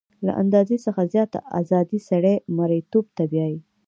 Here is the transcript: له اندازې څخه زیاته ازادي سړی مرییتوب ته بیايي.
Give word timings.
له 0.25 0.31
اندازې 0.43 0.77
څخه 0.85 1.01
زیاته 1.13 1.39
ازادي 1.61 1.99
سړی 2.09 2.35
مرییتوب 2.57 3.05
ته 3.17 3.23
بیايي. 3.31 3.59